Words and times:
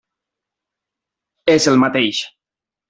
És 1.57 1.71
el 1.75 1.81
mateix. 1.87 2.25